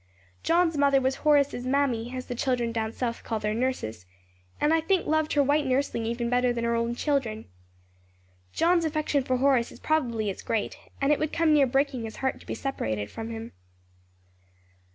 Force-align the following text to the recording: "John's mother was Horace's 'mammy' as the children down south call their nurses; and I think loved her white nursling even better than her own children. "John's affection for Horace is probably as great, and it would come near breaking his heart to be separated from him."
"John's 0.41 0.77
mother 0.77 0.99
was 0.99 1.17
Horace's 1.17 1.63
'mammy' 1.67 2.11
as 2.17 2.25
the 2.25 2.33
children 2.33 2.71
down 2.71 2.91
south 2.91 3.23
call 3.23 3.37
their 3.39 3.53
nurses; 3.53 4.07
and 4.59 4.73
I 4.73 4.81
think 4.81 5.05
loved 5.05 5.33
her 5.33 5.43
white 5.43 5.67
nursling 5.67 6.07
even 6.07 6.27
better 6.27 6.51
than 6.51 6.63
her 6.63 6.73
own 6.73 6.95
children. 6.95 7.45
"John's 8.51 8.83
affection 8.83 9.21
for 9.21 9.37
Horace 9.37 9.71
is 9.71 9.79
probably 9.79 10.31
as 10.31 10.41
great, 10.41 10.75
and 10.99 11.11
it 11.11 11.19
would 11.19 11.31
come 11.31 11.53
near 11.53 11.67
breaking 11.67 12.05
his 12.05 12.15
heart 12.15 12.39
to 12.39 12.47
be 12.47 12.55
separated 12.55 13.11
from 13.11 13.29
him." 13.29 13.51